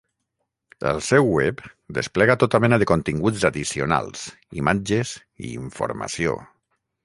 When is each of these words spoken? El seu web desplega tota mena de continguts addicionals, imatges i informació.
El 0.91 1.01
seu 1.07 1.27
web 1.33 1.61
desplega 1.97 2.37
tota 2.45 2.61
mena 2.65 2.81
de 2.85 2.89
continguts 2.93 3.45
addicionals, 3.53 4.27
imatges 4.63 5.15
i 5.49 5.55
informació. 5.63 6.39